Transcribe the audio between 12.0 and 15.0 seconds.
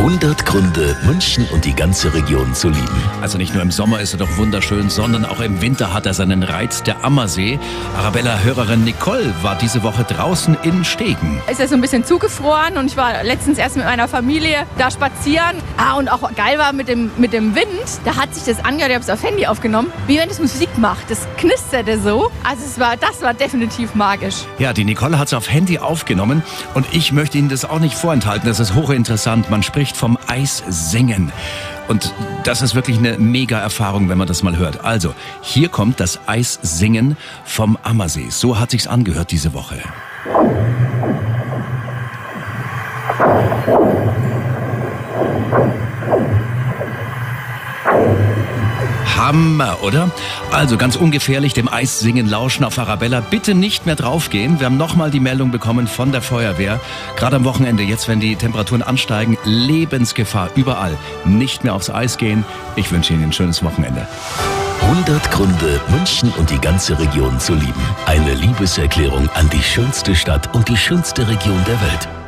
zugefroren und ich war letztens erst mit meiner Familie da